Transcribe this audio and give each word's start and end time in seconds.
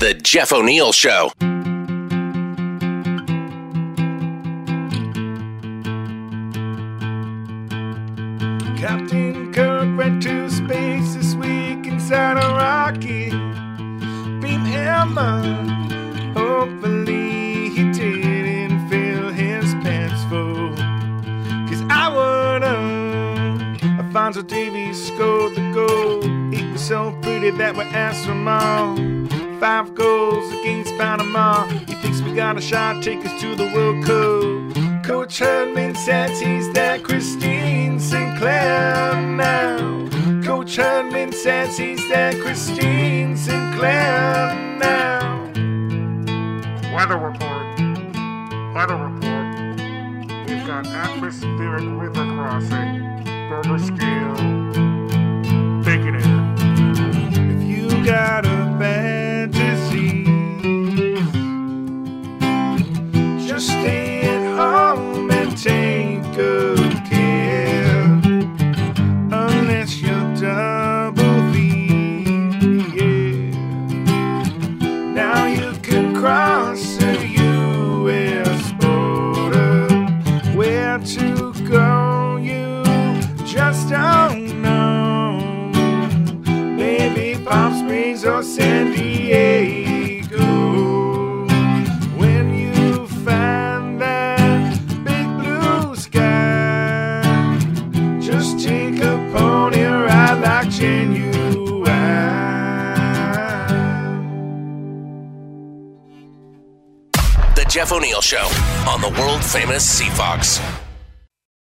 The 0.00 0.14
Jeff 0.14 0.50
O'Neill 0.54 0.92
Show. 0.92 1.30
Captain 8.78 9.52
Kirk 9.52 9.98
went 9.98 10.22
to 10.22 10.48
space 10.48 11.12
this 11.12 11.34
week 11.34 11.86
inside 11.86 12.38
a 12.38 12.48
rocket. 12.48 13.32
Beam 14.40 14.64
hammer. 14.64 15.42
Hopefully 16.32 17.68
he 17.68 17.92
didn't 17.92 18.88
fill 18.88 19.28
his 19.28 19.74
pants 19.84 20.24
full. 20.30 20.74
Cause 21.68 21.82
I 21.90 22.08
would've. 22.08 23.82
Alphonso 24.00 24.40
Davies 24.40 25.08
scored 25.08 25.54
the 25.54 25.72
goal. 25.74 26.22
He 26.50 26.72
was 26.72 26.80
so 26.80 27.14
pretty 27.20 27.50
that 27.50 27.76
we 27.76 27.82
asked 27.82 28.24
him 28.24 28.48
all. 28.48 28.96
Five 29.60 29.94
goals 29.94 30.50
against 30.54 30.96
Panama. 30.96 31.66
He 31.66 31.94
thinks 31.96 32.22
we 32.22 32.32
got 32.32 32.56
a 32.56 32.62
shot, 32.62 33.02
take 33.02 33.22
us 33.26 33.40
to 33.42 33.54
the 33.54 33.66
World 33.74 34.02
Cup. 34.06 35.04
Coach 35.04 35.38
Herdman 35.38 35.94
says 35.96 36.40
he's 36.40 36.72
that 36.72 37.04
Christine 37.04 38.00
Sinclair 38.00 39.20
now. 39.20 40.08
Coach 40.42 40.76
Herdman 40.76 41.32
says 41.32 41.76
he's 41.76 42.08
that 42.08 42.40
Christine 42.40 43.36
Sinclair 43.36 44.54
now. 44.78 45.44
Weather 46.94 47.18
report. 47.18 47.78
Weather 48.74 48.96
report. 48.96 49.78
We've 50.48 50.66
got 50.66 50.86
atmospheric 50.86 51.84
river 52.00 52.24
crossing. 52.34 53.24
Burger 53.50 53.78
scale. 53.78 54.39
Springs 87.80 88.26
or 88.26 88.42
San 88.42 88.92
Diego. 88.92 90.38
When 92.20 92.54
you 92.54 93.06
find 93.24 93.98
that 93.98 94.78
big 95.02 95.26
blue 95.38 95.96
sky, 95.96 97.58
just 98.20 98.60
take 98.60 98.98
a 99.02 99.16
pony 99.32 99.82
ride 99.82 100.40
like 100.42 100.68
genuine. 100.68 101.24
The 107.54 107.64
Jeff 107.66 107.92
O'Neill 107.92 108.20
Show 108.20 108.46
on 108.86 109.00
the 109.00 109.08
world 109.18 109.42
famous 109.42 110.00
CFOX. 110.00 110.89